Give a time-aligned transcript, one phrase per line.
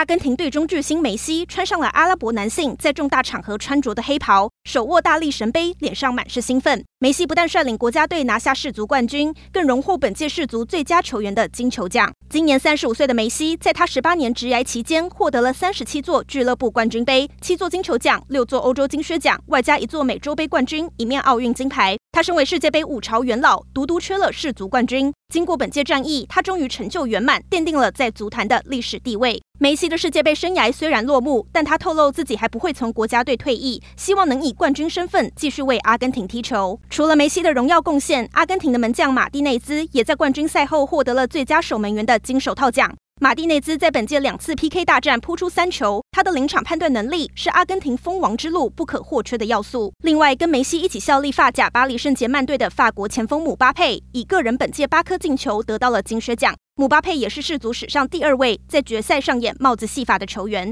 [0.00, 6.82] 阿根廷队中巨星梅西穿上了阿拉伯男性在重大场合穿着的黑袍，手握大力神杯，脸上满是兴奋。
[7.00, 12.10] 梅西不但率领国家队拿下世足冠军，更荣获本届世足最佳球员的金球奖。
[12.30, 21.98] 今年三十五岁的梅西，在他十八年职涯期间，获得了三十七座俱乐部冠军杯、七座金球奖、六座欧洲金靴奖，外加一座美洲杯冠军、一面奥运金牌。
[22.12, 25.12] 他身为世界杯五朝元老，独独缺了世足冠军。
[25.30, 29.40] 经过本届战役，他终于成就圆满，奠定了在足坛的历史地位。
[29.60, 36.80] 梅西的世界杯生涯虽然落幕，但他透露自己还不会从国家队退役，希望能以冠军身份继续为阿根廷踢球。
[36.90, 42.92] 除了梅西的荣耀贡献，阿根廷的门将马蒂内兹也在冠军赛后获得了最佳守门员的金手套奖。
[43.22, 49.92] 马蒂内兹在本届两次 PK 大战扑出三球，他的临场判断能力是阿根廷封王之路不可或缺的要素。
[50.02, 56.54] 另外，跟梅西一起效力法甲巴黎圣杰曼队的法国前锋姆巴佩，以个人本届八颗进球得到了金靴奖。
[56.76, 60.66] 姆巴佩也是世足史上第二位在决赛上演帽子戏法的球员。